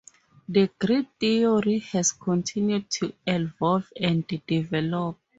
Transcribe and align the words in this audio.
The 0.49 0.71
grid 0.79 1.09
theory 1.19 1.77
has 1.91 2.11
continued 2.11 2.89
to 2.89 3.13
evolve 3.27 3.93
and 3.95 4.25
develop. 4.25 5.15